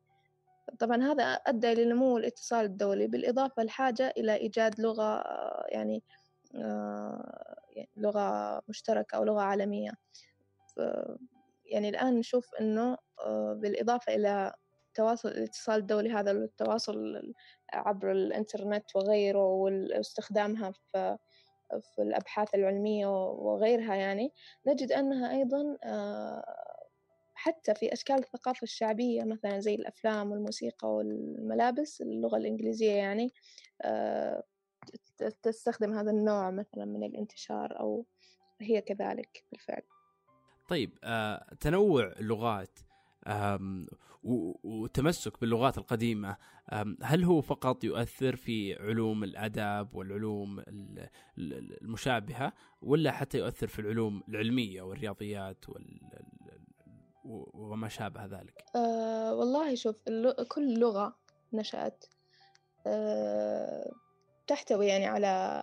طبعا 0.78 1.02
هذا 1.02 1.24
أدى 1.24 1.74
لنمو 1.74 2.18
الاتصال 2.18 2.64
الدولي 2.64 3.06
بالإضافة 3.06 3.62
لحاجة 3.62 4.12
إلى 4.16 4.34
إيجاد 4.36 4.80
لغة 4.80 5.18
آه، 5.20 5.66
يعني 5.68 6.02
لغة 7.96 8.62
مشتركة 8.68 9.16
أو 9.16 9.24
لغة 9.24 9.40
عالمية. 9.40 9.92
يعني 11.66 11.88
الآن 11.88 12.18
نشوف 12.18 12.54
إنه 12.60 12.96
آه، 13.26 13.52
بالإضافة 13.52 14.14
إلى 14.14 14.52
تواصل 14.94 15.28
الاتصال 15.28 15.80
الدولي 15.80 16.10
هذا 16.12 16.30
التواصل 16.30 17.22
عبر 17.72 18.12
الإنترنت 18.12 18.96
وغيره 18.96 19.44
واستخدامها 19.46 20.70
في 20.70 21.18
في 21.82 22.02
الأبحاث 22.02 22.54
العلمية 22.54 23.06
وغيرها 23.30 23.94
يعني 23.94 24.32
نجد 24.66 24.92
أنها 24.92 25.30
أيضا 25.30 25.76
آه، 25.84 26.65
حتى 27.36 27.74
في 27.74 27.92
أشكال 27.92 28.16
الثقافة 28.16 28.62
الشعبية 28.62 29.24
مثلا 29.24 29.60
زي 29.60 29.74
الأفلام 29.74 30.30
والموسيقى 30.30 30.88
والملابس 30.88 32.00
اللغة 32.00 32.36
الإنجليزية 32.36 32.92
يعني 32.92 33.32
آه، 33.82 34.42
تستخدم 35.42 35.92
هذا 35.92 36.10
النوع 36.10 36.50
مثلا 36.50 36.84
من 36.84 37.04
الانتشار 37.04 37.80
أو 37.80 38.06
هي 38.60 38.80
كذلك 38.80 39.44
بالفعل. 39.52 39.82
طيب 40.68 40.98
آه، 41.04 41.54
تنوع 41.60 42.12
اللغات 42.20 42.78
والتمسك 44.64 45.40
باللغات 45.40 45.78
القديمة 45.78 46.36
هل 47.02 47.24
هو 47.24 47.40
فقط 47.40 47.84
يؤثر 47.84 48.36
في 48.36 48.74
علوم 48.74 49.24
الأدب 49.24 49.94
والعلوم 49.94 50.62
المشابهة 51.38 52.52
ولا 52.82 53.12
حتى 53.12 53.38
يؤثر 53.38 53.66
في 53.66 53.78
العلوم 53.78 54.22
العلمية 54.28 54.82
والرياضيات 54.82 55.64
وما 57.54 57.88
شابه 57.88 58.24
ذلك. 58.24 58.64
أه 58.76 59.34
والله 59.34 59.74
شوف 59.74 59.96
كل 60.48 60.78
لغة 60.78 61.16
نشأت 61.52 62.04
أه 62.86 63.92
تحتوي 64.46 64.86
يعني 64.86 65.06
على 65.06 65.62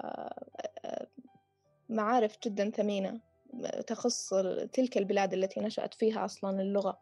أه 0.86 1.08
معارف 1.90 2.38
جدا 2.44 2.70
ثمينة 2.70 3.20
تخص 3.88 4.34
تلك 4.74 4.98
البلاد 4.98 5.34
التي 5.34 5.60
نشأت 5.60 5.94
فيها 5.94 6.26
أصلا 6.26 6.62
اللغة. 6.62 7.00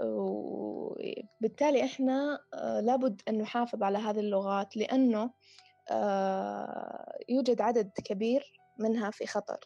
وبالتالي 0.00 1.84
إحنا 1.84 2.38
آه، 2.54 2.80
لابد 2.80 3.22
أن 3.28 3.38
نحافظ 3.38 3.82
على 3.82 3.98
هذه 3.98 4.20
اللغات 4.20 4.76
لأنه 4.76 5.30
آه، 5.90 7.18
يوجد 7.28 7.60
عدد 7.60 7.90
كبير 8.04 8.60
منها 8.78 9.10
في 9.10 9.26
خطر 9.26 9.60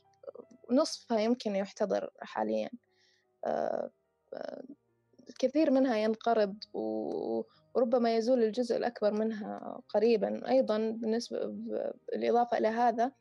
نصفها 0.70 1.20
يمكن 1.20 1.56
يحتضر 1.56 2.10
حاليا. 2.20 2.70
آه، 3.44 3.90
كثير 5.38 5.70
منها 5.70 5.96
ينقرض 5.96 6.56
وربما 6.72 8.16
يزول 8.16 8.42
الجزء 8.42 8.76
الأكبر 8.76 9.12
منها 9.12 9.80
قريبا. 9.88 10.50
أيضا 10.50 10.78
بالنسبة 10.78 11.38
بالإضافة 12.12 12.58
إلى 12.58 12.68
هذا 12.68 13.12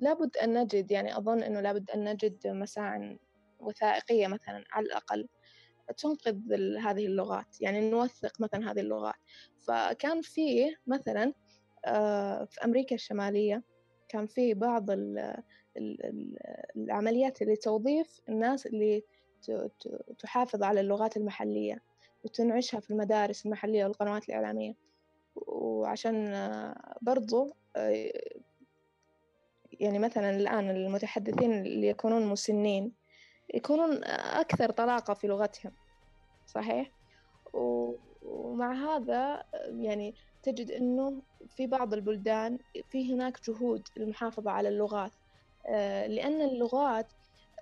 لابد 0.00 0.36
أن 0.36 0.62
نجد 0.62 0.90
يعني 0.90 1.16
أظن 1.16 1.42
أنه 1.42 1.60
لابد 1.60 1.90
أن 1.90 2.04
نجد 2.04 2.46
مساع 2.46 3.16
وثائقية 3.60 4.26
مثلا 4.26 4.64
على 4.72 4.86
الأقل 4.86 5.28
تنقذ 5.96 6.36
هذه 6.80 7.06
اللغات 7.06 7.60
يعني 7.60 7.90
نوثق 7.90 8.40
مثلا 8.40 8.70
هذه 8.72 8.80
اللغات. 8.80 9.14
فكان 9.60 10.22
فيه 10.22 10.76
مثلا 10.86 11.32
آه، 11.84 12.44
في 12.44 12.64
أمريكا 12.64 12.94
الشمالية 12.94 13.62
كان 14.08 14.26
في 14.26 14.54
بعض 14.54 14.86
العمليات 16.76 17.42
لتوظيف 17.42 18.20
الناس 18.28 18.66
اللي 18.66 19.04
تحافظ 20.18 20.62
على 20.62 20.80
اللغات 20.80 21.16
المحلية 21.16 21.82
وتنعشها 22.24 22.80
في 22.80 22.90
المدارس 22.90 23.46
المحلية 23.46 23.84
والقنوات 23.84 24.28
الإعلامية. 24.28 24.74
وعشان 25.36 26.34
برضو 27.02 27.50
يعني 29.80 29.98
مثلا 29.98 30.30
الآن 30.30 30.70
المتحدثين 30.70 31.52
اللي 31.52 31.88
يكونون 31.88 32.26
مسنين 32.26 32.92
يكونون 33.54 34.04
أكثر 34.14 34.70
طلاقة 34.70 35.14
في 35.14 35.26
لغتهم 35.26 35.72
صحيح؟ 36.46 36.90
ومع 38.22 38.72
هذا 38.72 39.44
يعني 39.80 40.14
تجد 40.42 40.70
أنه 40.70 41.22
في 41.48 41.66
بعض 41.66 41.94
البلدان 41.94 42.58
في 42.88 43.14
هناك 43.14 43.38
جهود 43.48 43.88
للمحافظة 43.96 44.50
على 44.50 44.68
اللغات. 44.68 45.12
لأن 46.06 46.42
اللغات 46.42 47.12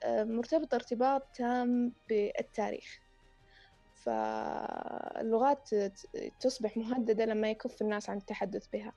آه، 0.04 0.24
مرتبطة 0.24 0.74
ارتباط 0.74 1.22
تام 1.34 1.94
بالتاريخ. 2.08 3.00
فاللغات 3.94 5.68
تصبح 6.40 6.76
مهددة 6.76 7.24
لما 7.24 7.50
يكف 7.50 7.82
الناس 7.82 8.10
عن 8.10 8.16
التحدث 8.16 8.66
بها. 8.72 8.92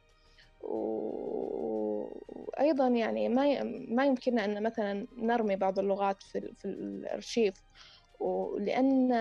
وأيضا 1.89 2.87
يعني 2.87 3.29
ما 3.29 3.63
ما 3.63 4.05
يمكننا 4.05 4.45
أن 4.45 4.63
مثلا 4.63 5.07
نرمي 5.17 5.55
بعض 5.55 5.79
اللغات 5.79 6.23
في, 6.23 6.53
في 6.55 6.65
الأرشيف. 6.65 7.63
لأن 8.59 9.11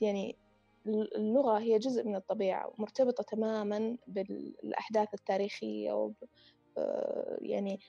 يعني 0.00 0.38
اللغة 0.86 1.58
هي 1.58 1.78
جزء 1.78 2.04
من 2.04 2.16
الطبيعة 2.16 2.72
ومرتبطة 2.78 3.22
تماما 3.22 3.96
بالأحداث 4.06 5.14
التاريخية 5.14 5.92
يعني 7.40 7.80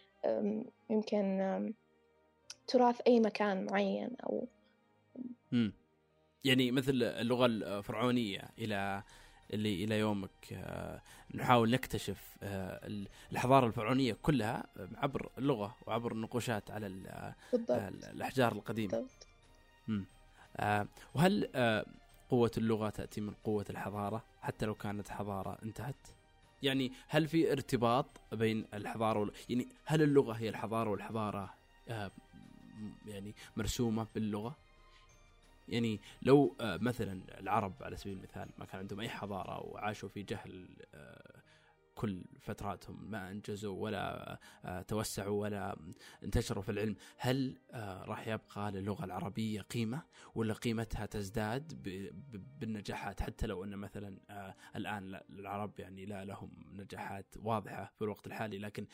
يمكن 0.90 1.74
تراث 2.68 3.02
أي 3.08 3.20
مكان 3.20 3.66
معين 3.66 4.16
أو 4.24 4.48
يعني 6.44 6.72
مثل 6.72 7.04
اللغة 7.04 7.46
الفرعونية 7.46 8.42
إلى 8.60 9.04
اللي 9.54 9.84
إلى 9.84 10.00
يومك 10.00 10.54
آه، 10.54 11.02
نحاول 11.36 11.72
نكتشف 11.72 12.38
آه، 12.44 13.08
الحضاره 13.32 13.68
الفرعونية 13.68 14.18
كلها 14.22 14.64
عبر 14.96 15.30
اللغة 15.38 15.76
وعبر 15.88 16.12
النقوشات 16.12 16.72
على 16.72 16.88
آه، 17.08 17.36
الأحجار 18.14 18.52
القديمة. 18.52 18.92
بالضبط. 18.92 19.28
وهل 21.16 21.50
قوة 22.30 22.52
اللغة 22.58 22.90
تأتي 22.90 23.22
من 23.22 23.34
قوة 23.44 23.66
الحضارة 23.70 24.24
حتى 24.42 24.66
لو 24.66 24.76
كانت 24.76 25.10
حضارة 25.10 25.58
انتهت؟ 25.64 26.17
يعني 26.64 26.92
هل 27.08 27.28
في 27.28 27.52
ارتباط 27.52 28.22
بين 28.32 28.66
الحضارة 28.74 29.20
وال... 29.20 29.32
يعني 29.50 29.68
هل 29.86 30.02
اللغة 30.02 30.34
هي 30.34 30.50
الحضارة 30.50 30.90
والحضارة 30.90 31.54
يعني 33.08 33.36
مرسومة 33.58 34.08
باللغة؟ 34.16 34.56
يعني 35.70 36.00
لو 36.22 36.56
آه، 36.62 36.78
مثلا 36.78 37.22
العرب 37.40 37.74
على 37.82 37.98
سبيل 37.98 38.18
المثال 38.18 38.50
ما 38.58 38.66
كان 38.66 38.80
عندهم 38.80 39.00
أي 39.00 39.10
حضارة 39.10 39.60
وعاشوا 39.60 40.10
في 40.10 40.24
جهل 40.24 40.68
آه، 40.96 41.42
كل 41.98 42.24
فتراتهم 42.40 43.12
ما 43.12 43.32
انجزوا 43.32 43.84
ولا 43.84 44.40
آه، 44.66 44.82
توسعوا 44.82 45.42
ولا 45.42 45.78
انتشروا 46.24 46.64
في 46.64 46.72
العلم. 46.72 46.96
هل 47.18 47.58
راح 48.08 48.28
يبقى 48.28 48.72
للغة 48.72 49.06
العربية 49.06 49.62
قيمة 49.62 50.02
ولا 50.36 50.54
قيمتها 50.54 51.06
تزداد 51.06 51.74
بالنجاحات؟ 52.60 53.22
حتى 53.22 53.48
لو 53.48 53.64
أن 53.64 53.76
مثلا 53.76 54.18
الآن 54.76 55.20
العرب 55.30 55.80
يعني 55.80 56.06
لا 56.06 56.26
لهم 56.26 56.52
نجاحات 56.72 57.36
واضحة 57.40 57.94
في 57.98 58.02
الوقت 58.02 58.28
الحالي 58.28 58.58
لكن 58.60 58.88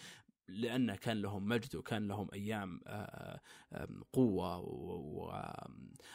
لأن 0.47 0.95
كان 0.95 1.21
لهم 1.21 1.47
مجد 1.47 1.75
وكان 1.75 2.07
لهم 2.07 2.27
أيام 2.33 2.81
آه، 2.87 3.39
آه، 3.73 3.87
قوة 4.13 4.59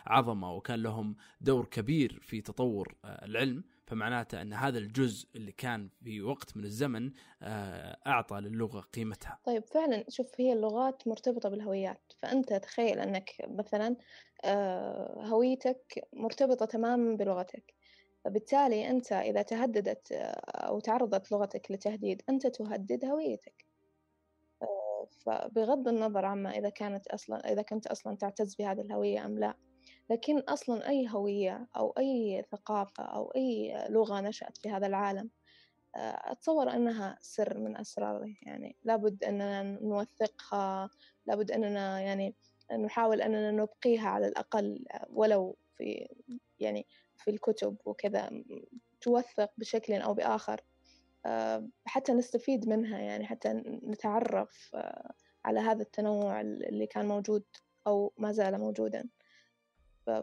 وعظمة 0.06 0.52
وكان 0.52 0.82
لهم 0.82 1.16
دور 1.40 1.64
كبير 1.64 2.18
في 2.22 2.40
تطور 2.40 2.94
آه، 3.04 3.24
العلم 3.24 3.64
فمعناته 3.88 4.42
أن 4.42 4.52
هذا 4.52 4.78
الجزء 4.78 5.28
اللي 5.36 5.52
كان 5.52 5.90
في 6.04 6.22
وقت 6.22 6.56
من 6.56 6.64
الزمن 6.64 7.12
أعطى 8.06 8.40
للغة 8.40 8.80
قيمتها. 8.80 9.38
طيب 9.44 9.64
فعلا 9.64 10.04
شوف 10.08 10.40
هي 10.40 10.52
اللغات 10.52 11.08
مرتبطة 11.08 11.48
بالهويات. 11.48 12.12
فأنت 12.18 12.52
تخيل 12.54 12.98
أنك 12.98 13.30
مثلا 13.48 13.96
هويتك 15.30 16.08
مرتبطة 16.12 16.66
تماما 16.66 17.16
بلغتك. 17.16 17.74
فبالتالي 18.24 18.90
أنت 18.90 19.12
إذا 19.12 19.42
تهددت 19.42 20.12
أو 20.12 20.80
تعرضت 20.80 21.32
لغتك 21.32 21.70
لتهديد 21.70 22.22
أنت 22.28 22.46
تهدد 22.46 23.04
هويتك. 23.04 23.66
فبغض 25.26 25.88
النظر 25.88 26.24
عما 26.24 26.50
إذا 26.50 26.68
كانت 26.68 27.06
أصلا 27.06 27.52
إذا 27.52 27.62
كنت 27.62 27.86
أصلا 27.86 28.16
تعتز 28.16 28.54
بهذه 28.54 28.80
الهوية 28.80 29.26
أم 29.26 29.38
لا. 29.38 29.54
لكن 30.10 30.38
أصلا 30.38 30.88
أي 30.88 31.08
هوية 31.10 31.68
أو 31.76 31.94
أي 31.98 32.44
ثقافة 32.52 33.04
أو 33.04 33.32
أي 33.36 33.74
لغة 33.88 34.20
نشأت 34.20 34.56
في 34.56 34.70
هذا 34.70 34.86
العالم 34.86 35.30
آه، 35.96 36.32
أتصور 36.32 36.70
أنها 36.70 37.18
سر 37.20 37.58
من 37.58 37.76
أسراره. 37.76 38.34
يعني 38.42 38.76
لابد 38.84 39.24
أننا 39.24 39.62
نوثقها 39.62 40.90
لابد 41.26 41.50
أننا 41.50 42.00
يعني 42.00 42.34
نحاول 42.78 43.22
أننا 43.22 43.50
نبقيها 43.50 44.08
على 44.08 44.28
الأقل 44.28 44.84
ولو 45.10 45.56
في 45.76 46.08
يعني 46.60 46.86
في 47.16 47.30
الكتب 47.30 47.76
وكذا 47.84 48.30
توثق 49.00 49.50
بشكل 49.58 49.92
أو 49.94 50.14
بآخر. 50.14 50.60
حتى 51.86 52.12
نستفيد 52.12 52.68
منها 52.68 52.98
يعني 52.98 53.26
حتى 53.26 53.52
نتعرف 53.84 54.76
على 55.44 55.60
هذا 55.60 55.82
التنوع 55.82 56.40
اللي 56.40 56.86
كان 56.86 57.08
موجود 57.08 57.44
أو 57.86 58.12
ما 58.18 58.32
زال 58.32 58.58
موجودا. 58.60 59.08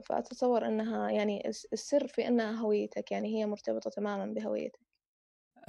فأتصور 0.06 0.68
أنها 0.68 1.12
يعني 1.12 1.48
السر 1.48 2.08
في 2.08 2.28
أنها 2.28 2.52
هويتك 2.52 3.12
يعني 3.12 3.38
هي 3.38 3.46
مرتبطة 3.46 3.90
تماما 3.90 4.26
بهويتك. 4.26 4.80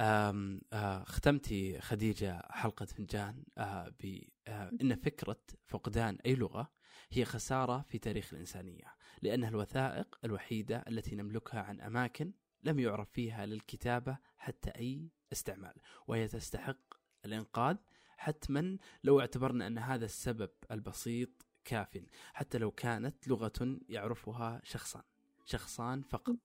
أم 0.00 0.60
آه 0.72 1.04
ختمتي 1.04 1.80
خديجة 1.80 2.42
حلقة 2.50 2.86
فنجان 2.86 3.44
آه 3.58 3.92
بأن 4.00 4.92
آه 4.92 4.94
فكرة 4.94 5.40
فقدان 5.66 6.18
أي 6.26 6.34
لغة 6.34 6.72
هي 7.10 7.24
خسارة 7.24 7.84
في 7.88 7.98
تاريخ 7.98 8.32
الإنسانية 8.32 8.94
لأنها 9.22 9.48
الوثائق 9.48 10.18
الوحيدة 10.24 10.84
التي 10.88 11.16
نملكها 11.16 11.60
عن 11.60 11.80
أماكن 11.80 12.32
لم 12.62 12.78
يعرف 12.78 13.10
فيها 13.10 13.46
للكتابة 13.46 14.18
حتى 14.36 14.70
أي 14.70 15.10
استعمال 15.32 15.74
وهي 16.06 16.28
تستحق 16.28 16.78
الإنقاذ 17.24 17.76
حتما 18.16 18.78
لو 19.04 19.20
اعتبرنا 19.20 19.66
أن 19.66 19.78
هذا 19.78 20.04
السبب 20.04 20.50
البسيط 20.70 21.45
كاف 21.66 21.98
حتى 22.34 22.58
لو 22.58 22.70
كانت 22.70 23.28
لغة 23.28 23.78
يعرفها 23.88 24.60
شخصان 24.64 25.02
شخصان 25.44 26.02
فقط. 26.02 26.36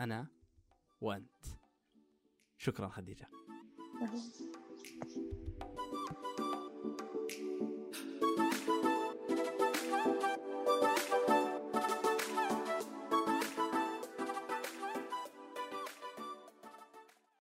أنا 0.00 0.26
وأنت. 1.00 1.46
شكرا 2.58 2.88
خديجة. 2.88 3.28